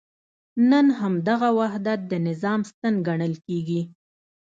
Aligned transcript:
نن 0.69 0.85
همدغه 0.99 1.49
وحدت 1.59 1.99
د 2.11 2.13
نظام 2.27 2.59
ستن 2.69 2.93
ګڼل 3.07 3.33
کېږي. 3.45 3.81